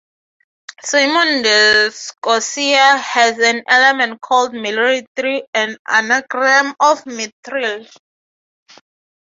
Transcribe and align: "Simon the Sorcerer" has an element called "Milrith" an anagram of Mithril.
"Simon 0.83 1.43
the 1.43 1.91
Sorcerer" 1.95 2.97
has 2.97 3.37
an 3.37 3.61
element 3.67 4.19
called 4.19 4.51
"Milrith" 4.51 5.05
an 5.53 5.77
anagram 5.87 6.73
of 6.79 7.03
Mithril. 7.05 7.87